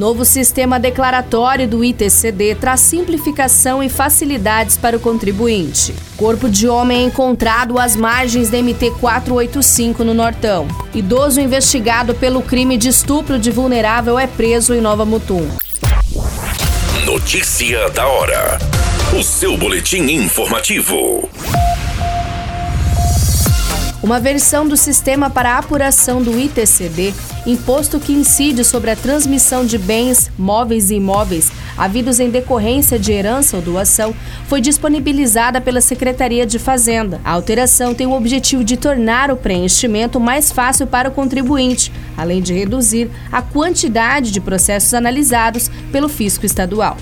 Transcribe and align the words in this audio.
Novo 0.00 0.24
sistema 0.24 0.80
declaratório 0.80 1.68
do 1.68 1.84
ITCD 1.84 2.54
traz 2.54 2.80
simplificação 2.80 3.82
e 3.82 3.90
facilidades 3.90 4.78
para 4.78 4.96
o 4.96 5.00
contribuinte. 5.00 5.94
Corpo 6.16 6.48
de 6.48 6.66
homem 6.66 7.02
é 7.02 7.04
encontrado 7.04 7.78
às 7.78 7.96
margens 7.96 8.48
da 8.48 8.56
MT 8.56 8.92
485 8.92 10.02
no 10.02 10.14
Nortão. 10.14 10.66
Idoso 10.94 11.38
investigado 11.38 12.14
pelo 12.14 12.40
crime 12.40 12.78
de 12.78 12.88
estupro 12.88 13.38
de 13.38 13.50
vulnerável 13.50 14.18
é 14.18 14.26
preso 14.26 14.72
em 14.72 14.80
Nova 14.80 15.04
Mutum. 15.04 15.46
Notícia 17.04 17.90
da 17.90 18.06
hora. 18.06 18.58
O 19.14 19.22
seu 19.22 19.54
boletim 19.58 20.04
informativo. 20.04 21.28
Uma 24.02 24.18
versão 24.18 24.66
do 24.66 24.78
sistema 24.78 25.28
para 25.28 25.58
apuração 25.58 26.22
do 26.22 26.38
ITCD, 26.38 27.12
imposto 27.46 28.00
que 28.00 28.14
incide 28.14 28.64
sobre 28.64 28.90
a 28.90 28.96
transmissão 28.96 29.64
de 29.64 29.76
bens, 29.76 30.30
móveis 30.38 30.90
e 30.90 30.94
imóveis 30.94 31.52
havidos 31.76 32.18
em 32.18 32.28
decorrência 32.30 32.98
de 32.98 33.12
herança 33.12 33.56
ou 33.56 33.62
doação, 33.62 34.14
foi 34.46 34.60
disponibilizada 34.60 35.60
pela 35.60 35.80
Secretaria 35.80 36.46
de 36.46 36.58
Fazenda. 36.58 37.20
A 37.24 37.32
alteração 37.32 37.94
tem 37.94 38.06
o 38.06 38.12
objetivo 38.12 38.62
de 38.64 38.76
tornar 38.76 39.30
o 39.30 39.36
preenchimento 39.36 40.18
mais 40.18 40.50
fácil 40.50 40.86
para 40.86 41.08
o 41.08 41.12
contribuinte, 41.12 41.92
além 42.16 42.42
de 42.42 42.54
reduzir 42.54 43.10
a 43.30 43.40
quantidade 43.40 44.30
de 44.30 44.40
processos 44.40 44.92
analisados 44.92 45.70
pelo 45.90 46.08
fisco 46.08 46.44
estadual. 46.44 46.96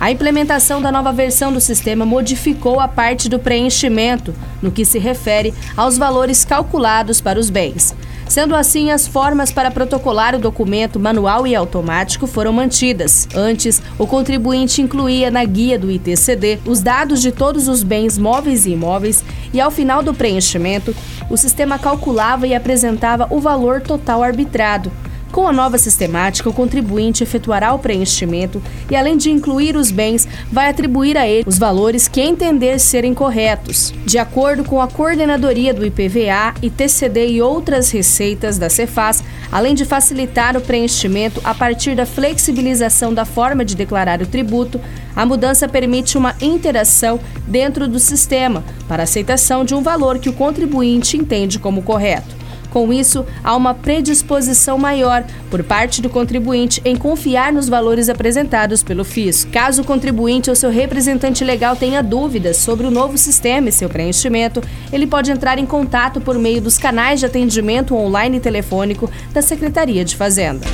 A 0.00 0.10
implementação 0.10 0.80
da 0.80 0.90
nova 0.90 1.12
versão 1.12 1.52
do 1.52 1.60
sistema 1.60 2.06
modificou 2.06 2.80
a 2.80 2.88
parte 2.88 3.28
do 3.28 3.38
preenchimento, 3.38 4.34
no 4.62 4.72
que 4.72 4.82
se 4.82 4.98
refere 4.98 5.52
aos 5.76 5.98
valores 5.98 6.42
calculados 6.42 7.20
para 7.20 7.38
os 7.38 7.50
bens. 7.50 7.94
Sendo 8.26 8.56
assim, 8.56 8.90
as 8.90 9.06
formas 9.06 9.52
para 9.52 9.70
protocolar 9.70 10.34
o 10.34 10.38
documento 10.38 10.98
manual 10.98 11.46
e 11.46 11.54
automático 11.54 12.26
foram 12.26 12.50
mantidas. 12.50 13.28
Antes, 13.34 13.82
o 13.98 14.06
contribuinte 14.06 14.80
incluía 14.80 15.30
na 15.30 15.44
guia 15.44 15.78
do 15.78 15.90
ITCD 15.90 16.60
os 16.64 16.80
dados 16.80 17.20
de 17.20 17.30
todos 17.30 17.68
os 17.68 17.82
bens 17.82 18.16
móveis 18.16 18.64
e 18.64 18.70
imóveis 18.70 19.22
e, 19.52 19.60
ao 19.60 19.70
final 19.70 20.02
do 20.02 20.14
preenchimento, 20.14 20.96
o 21.28 21.36
sistema 21.36 21.78
calculava 21.78 22.46
e 22.46 22.54
apresentava 22.54 23.26
o 23.30 23.38
valor 23.38 23.82
total 23.82 24.22
arbitrado. 24.22 24.90
Com 25.32 25.46
a 25.46 25.52
nova 25.52 25.78
sistemática, 25.78 26.48
o 26.48 26.52
contribuinte 26.52 27.22
efetuará 27.22 27.72
o 27.72 27.78
preenchimento 27.78 28.60
e, 28.90 28.96
além 28.96 29.16
de 29.16 29.30
incluir 29.30 29.76
os 29.76 29.92
bens, 29.92 30.26
vai 30.50 30.68
atribuir 30.68 31.16
a 31.16 31.26
ele 31.26 31.44
os 31.46 31.56
valores 31.56 32.08
que 32.08 32.20
entender 32.20 32.80
serem 32.80 33.14
corretos. 33.14 33.94
De 34.04 34.18
acordo 34.18 34.64
com 34.64 34.80
a 34.80 34.88
coordenadoria 34.88 35.72
do 35.72 35.86
IPVA, 35.86 36.54
ITCD 36.60 37.28
e 37.28 37.42
outras 37.42 37.90
receitas 37.90 38.58
da 38.58 38.68
Cefaz, 38.68 39.22
além 39.52 39.72
de 39.72 39.84
facilitar 39.84 40.56
o 40.56 40.60
preenchimento 40.60 41.40
a 41.44 41.54
partir 41.54 41.94
da 41.94 42.04
flexibilização 42.04 43.14
da 43.14 43.24
forma 43.24 43.64
de 43.64 43.76
declarar 43.76 44.20
o 44.20 44.26
tributo, 44.26 44.80
a 45.14 45.24
mudança 45.24 45.68
permite 45.68 46.18
uma 46.18 46.34
interação 46.40 47.20
dentro 47.46 47.86
do 47.86 48.00
sistema 48.00 48.64
para 48.88 49.04
aceitação 49.04 49.64
de 49.64 49.76
um 49.76 49.82
valor 49.82 50.18
que 50.18 50.28
o 50.28 50.32
contribuinte 50.32 51.16
entende 51.16 51.60
como 51.60 51.82
correto. 51.82 52.39
Com 52.70 52.92
isso, 52.92 53.26
há 53.42 53.56
uma 53.56 53.74
predisposição 53.74 54.78
maior 54.78 55.24
por 55.50 55.62
parte 55.64 56.00
do 56.00 56.08
contribuinte 56.08 56.80
em 56.84 56.96
confiar 56.96 57.52
nos 57.52 57.68
valores 57.68 58.08
apresentados 58.08 58.82
pelo 58.82 59.04
fisco. 59.04 59.50
Caso 59.50 59.82
o 59.82 59.84
contribuinte 59.84 60.48
ou 60.48 60.56
seu 60.56 60.70
representante 60.70 61.44
legal 61.44 61.74
tenha 61.74 62.02
dúvidas 62.02 62.56
sobre 62.56 62.86
o 62.86 62.90
novo 62.90 63.18
sistema 63.18 63.68
e 63.68 63.72
seu 63.72 63.88
preenchimento, 63.88 64.62
ele 64.92 65.06
pode 65.06 65.30
entrar 65.30 65.58
em 65.58 65.66
contato 65.66 66.20
por 66.20 66.38
meio 66.38 66.60
dos 66.60 66.78
canais 66.78 67.20
de 67.20 67.26
atendimento 67.26 67.94
online 67.94 68.36
e 68.36 68.40
telefônico 68.40 69.10
da 69.32 69.42
Secretaria 69.42 70.04
de 70.04 70.16
Fazenda. 70.16 70.66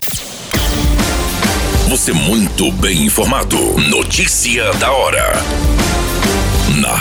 Você 1.88 2.12
muito 2.12 2.70
bem 2.72 3.04
informado. 3.04 3.56
Notícia 3.88 4.72
da 4.74 4.90
hora 4.90 5.75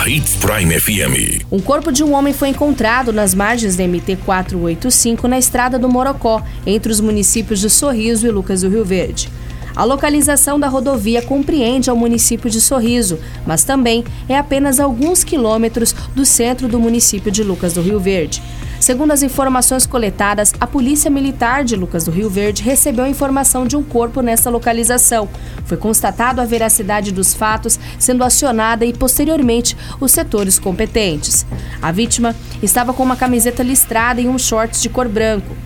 Hits 0.06 0.36
Prime 0.36 0.78
FM. 0.78 1.44
Um 1.50 1.58
corpo 1.58 1.90
de 1.90 2.04
um 2.04 2.14
homem 2.14 2.32
foi 2.32 2.50
encontrado 2.50 3.12
nas 3.12 3.34
margens 3.34 3.74
da 3.74 3.82
MT 3.82 4.18
485 4.24 5.26
na 5.26 5.36
estrada 5.36 5.80
do 5.80 5.88
Morocó, 5.88 6.44
entre 6.64 6.92
os 6.92 7.00
municípios 7.00 7.58
de 7.58 7.68
Sorriso 7.68 8.24
e 8.24 8.30
Lucas 8.30 8.60
do 8.60 8.68
Rio 8.68 8.84
Verde. 8.84 9.28
A 9.74 9.82
localização 9.82 10.60
da 10.60 10.68
rodovia 10.68 11.20
compreende 11.22 11.90
ao 11.90 11.96
município 11.96 12.48
de 12.48 12.60
Sorriso, 12.60 13.18
mas 13.44 13.64
também 13.64 14.04
é 14.28 14.38
apenas 14.38 14.78
alguns 14.78 15.24
quilômetros 15.24 15.92
do 16.14 16.24
centro 16.24 16.68
do 16.68 16.78
município 16.78 17.32
de 17.32 17.42
Lucas 17.42 17.72
do 17.72 17.82
Rio 17.82 17.98
Verde. 17.98 18.40
Segundo 18.80 19.12
as 19.12 19.22
informações 19.22 19.86
coletadas, 19.86 20.52
a 20.60 20.66
Polícia 20.66 21.10
Militar 21.10 21.64
de 21.64 21.74
Lucas 21.74 22.04
do 22.04 22.10
Rio 22.10 22.28
Verde 22.28 22.62
recebeu 22.62 23.04
a 23.04 23.08
informação 23.08 23.66
de 23.66 23.76
um 23.76 23.82
corpo 23.82 24.20
nessa 24.20 24.50
localização. 24.50 25.28
Foi 25.64 25.76
constatado 25.76 26.40
a 26.40 26.44
veracidade 26.44 27.10
dos 27.10 27.34
fatos, 27.34 27.78
sendo 27.98 28.22
acionada 28.22 28.84
e 28.84 28.92
posteriormente 28.92 29.76
os 30.00 30.12
setores 30.12 30.58
competentes. 30.58 31.46
A 31.80 31.90
vítima 31.90 32.34
estava 32.62 32.92
com 32.92 33.02
uma 33.02 33.16
camiseta 33.16 33.62
listrada 33.62 34.20
e 34.20 34.28
um 34.28 34.38
shorts 34.38 34.82
de 34.82 34.88
cor 34.88 35.08
branco. 35.08 35.56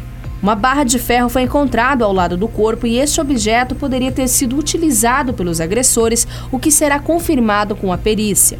Uma 0.42 0.54
barra 0.54 0.84
de 0.84 0.98
ferro 0.98 1.28
foi 1.28 1.42
encontrado 1.42 2.02
ao 2.02 2.14
lado 2.14 2.34
do 2.34 2.48
corpo 2.48 2.86
e 2.86 2.98
este 2.98 3.20
objeto 3.20 3.74
poderia 3.74 4.10
ter 4.10 4.26
sido 4.26 4.56
utilizado 4.56 5.34
pelos 5.34 5.60
agressores, 5.60 6.26
o 6.50 6.58
que 6.58 6.70
será 6.70 6.98
confirmado 6.98 7.76
com 7.76 7.92
a 7.92 7.98
perícia. 7.98 8.58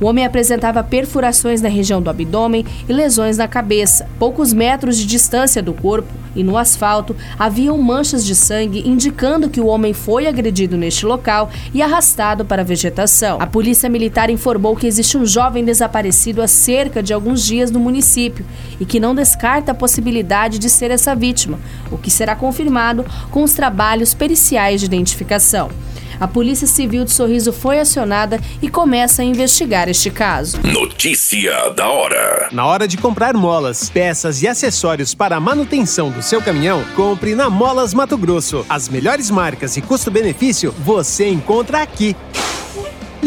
O 0.00 0.06
homem 0.06 0.24
apresentava 0.24 0.82
perfurações 0.82 1.60
na 1.60 1.68
região 1.68 2.00
do 2.00 2.08
abdômen 2.08 2.64
e 2.88 2.92
lesões 2.92 3.36
na 3.36 3.46
cabeça. 3.46 4.08
Poucos 4.18 4.52
metros 4.52 4.96
de 4.96 5.04
distância 5.04 5.62
do 5.62 5.74
corpo 5.74 6.08
e 6.34 6.42
no 6.42 6.56
asfalto 6.56 7.14
haviam 7.38 7.76
manchas 7.76 8.24
de 8.24 8.34
sangue 8.34 8.88
indicando 8.88 9.50
que 9.50 9.60
o 9.60 9.66
homem 9.66 9.92
foi 9.92 10.26
agredido 10.26 10.76
neste 10.76 11.04
local 11.04 11.50
e 11.74 11.82
arrastado 11.82 12.44
para 12.44 12.62
a 12.62 12.64
vegetação. 12.64 13.38
A 13.40 13.46
polícia 13.46 13.88
militar 13.88 14.30
informou 14.30 14.76
que 14.76 14.86
existe 14.86 15.18
um 15.18 15.26
jovem 15.26 15.64
desaparecido 15.64 16.40
há 16.40 16.48
cerca 16.48 17.02
de 17.02 17.12
alguns 17.12 17.44
dias 17.44 17.70
no 17.70 17.80
município 17.80 18.46
e 18.78 18.84
que 18.84 19.00
não 19.00 19.14
descarta 19.14 19.72
a 19.72 19.74
possibilidade 19.74 20.58
de 20.58 20.70
ser 20.70 20.90
essa 20.90 21.14
vítima, 21.14 21.58
o 21.90 21.98
que 21.98 22.10
será 22.10 22.34
confirmado 22.34 23.04
com 23.30 23.42
os 23.42 23.52
trabalhos 23.52 24.14
periciais 24.14 24.80
de 24.80 24.86
identificação. 24.86 25.68
A 26.20 26.28
Polícia 26.28 26.66
Civil 26.66 27.06
de 27.06 27.12
Sorriso 27.12 27.50
foi 27.50 27.80
acionada 27.80 28.38
e 28.60 28.68
começa 28.68 29.22
a 29.22 29.24
investigar 29.24 29.88
este 29.88 30.10
caso. 30.10 30.60
Notícia 30.62 31.70
da 31.70 31.88
hora. 31.88 32.50
Na 32.52 32.66
hora 32.66 32.86
de 32.86 32.98
comprar 32.98 33.32
molas, 33.32 33.88
peças 33.88 34.42
e 34.42 34.46
acessórios 34.46 35.14
para 35.14 35.36
a 35.36 35.40
manutenção 35.40 36.10
do 36.10 36.22
seu 36.22 36.42
caminhão, 36.42 36.84
compre 36.94 37.34
na 37.34 37.48
Molas 37.48 37.94
Mato 37.94 38.18
Grosso. 38.18 38.66
As 38.68 38.86
melhores 38.86 39.30
marcas 39.30 39.78
e 39.78 39.80
custo-benefício 39.80 40.74
você 40.84 41.26
encontra 41.26 41.80
aqui. 41.80 42.14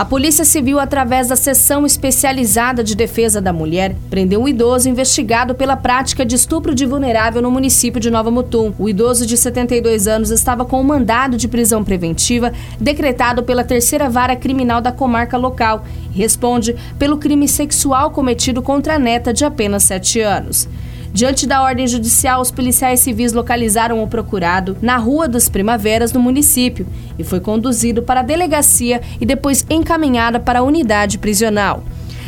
A 0.00 0.04
Polícia 0.06 0.46
Civil, 0.46 0.80
através 0.80 1.28
da 1.28 1.36
Seção 1.36 1.84
Especializada 1.84 2.82
de 2.82 2.96
Defesa 2.96 3.38
da 3.38 3.52
Mulher, 3.52 3.94
prendeu 4.08 4.40
um 4.40 4.48
idoso 4.48 4.88
investigado 4.88 5.54
pela 5.54 5.76
prática 5.76 6.24
de 6.24 6.36
estupro 6.36 6.74
de 6.74 6.86
vulnerável 6.86 7.42
no 7.42 7.50
município 7.50 8.00
de 8.00 8.10
Nova 8.10 8.30
Mutum. 8.30 8.72
O 8.78 8.88
idoso 8.88 9.26
de 9.26 9.36
72 9.36 10.08
anos 10.08 10.30
estava 10.30 10.64
com 10.64 10.80
um 10.80 10.84
mandado 10.84 11.36
de 11.36 11.46
prisão 11.46 11.84
preventiva 11.84 12.50
decretado 12.80 13.42
pela 13.42 13.62
terceira 13.62 14.08
vara 14.08 14.34
criminal 14.34 14.80
da 14.80 14.90
comarca 14.90 15.36
local 15.36 15.84
e 16.14 16.16
responde 16.16 16.74
pelo 16.98 17.18
crime 17.18 17.46
sexual 17.46 18.10
cometido 18.10 18.62
contra 18.62 18.94
a 18.94 18.98
neta 18.98 19.34
de 19.34 19.44
apenas 19.44 19.82
7 19.82 20.22
anos. 20.22 20.66
Diante 21.12 21.46
da 21.46 21.62
ordem 21.62 21.86
judicial, 21.86 22.40
os 22.40 22.50
policiais 22.50 23.00
civis 23.00 23.32
localizaram 23.32 24.02
o 24.02 24.06
procurado 24.06 24.76
na 24.80 24.96
Rua 24.96 25.28
dos 25.28 25.48
Primaveras, 25.48 26.12
no 26.12 26.20
município, 26.20 26.86
e 27.18 27.24
foi 27.24 27.40
conduzido 27.40 28.02
para 28.02 28.20
a 28.20 28.24
delegacia 28.24 29.00
e 29.20 29.26
depois 29.26 29.66
encaminhada 29.68 30.38
para 30.38 30.60
a 30.60 30.62
unidade 30.62 31.18
prisional. 31.18 31.82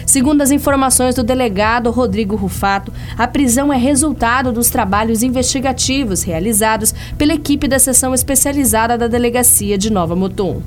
Segundo 0.06 0.42
as 0.42 0.50
informações 0.50 1.14
do 1.14 1.22
delegado 1.22 1.90
Rodrigo 1.90 2.36
Rufato, 2.36 2.92
a 3.16 3.26
prisão 3.26 3.72
é 3.72 3.76
resultado 3.76 4.52
dos 4.52 4.68
trabalhos 4.68 5.22
investigativos 5.22 6.22
realizados 6.22 6.92
pela 7.16 7.32
equipe 7.32 7.68
da 7.68 7.78
seção 7.78 8.12
especializada 8.12 8.98
da 8.98 9.06
delegacia 9.06 9.78
de 9.78 9.90
Nova 9.90 10.16
Mutum. 10.16 10.60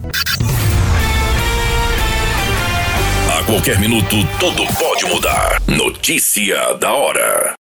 A 3.30 3.44
qualquer 3.44 3.80
minuto, 3.80 4.16
tudo 4.40 4.64
pode 4.80 5.06
mudar. 5.06 5.62
Notícia 5.68 6.74
da 6.80 6.94
hora. 6.94 7.56